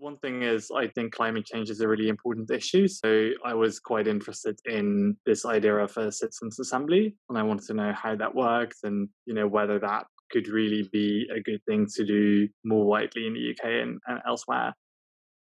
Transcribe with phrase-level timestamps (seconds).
[0.00, 2.88] One thing is, I think climate change is a really important issue.
[2.88, 7.66] So I was quite interested in this idea of a citizens' assembly, and I wanted
[7.66, 11.60] to know how that works and you know whether that could really be a good
[11.66, 14.72] thing to do more widely in the UK and, and elsewhere.